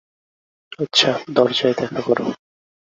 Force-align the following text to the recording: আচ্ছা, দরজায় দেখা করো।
আচ্ছা, 0.79 1.11
দরজায় 1.29 1.75
দেখা 1.77 2.01
করো। 2.01 2.25